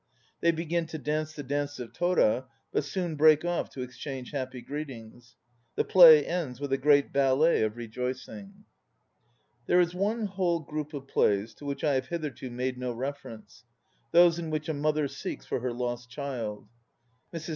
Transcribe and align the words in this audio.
They 0.39 0.49
begin 0.49 0.87
to 0.87 0.97
dance 0.97 1.33
the 1.33 1.43
"Dance 1.43 1.77
of 1.77 1.93
Tora," 1.93 2.47
but 2.73 2.83
soon 2.83 3.15
break 3.15 3.45
off 3.45 3.69
to 3.69 3.83
exchange 3.83 4.31
happy 4.31 4.59
greetings. 4.59 5.35
The 5.75 5.83
plays 5.83 6.25
ends 6.25 6.59
with 6.59 6.73
a 6.73 6.77
great 6.79 7.13
ballet 7.13 7.61
of 7.61 7.77
rejoicing. 7.77 8.65
There 9.67 9.79
is 9.79 9.93
one 9.93 10.25
whole 10.25 10.61
group 10.61 10.95
of 10.95 11.07
plays 11.07 11.53
to 11.53 11.65
which 11.65 11.83
I 11.83 11.93
have 11.93 12.07
hitherto 12.07 12.49
made 12.49 12.79
no 12.79 12.91
reference: 12.93 13.63
those 14.11 14.39
in 14.39 14.49
which 14.49 14.67
a 14.67 14.73
mother 14.73 15.07
seeks 15.07 15.45
for 15.45 15.59
her 15.59 15.71
lost 15.71 16.09
child. 16.09 16.67
Mrs. 17.31 17.49